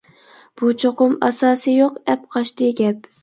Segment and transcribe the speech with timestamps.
[0.61, 3.05] بۇ چوقۇم ئاساسى يوق ئەپقاچتى گەپ.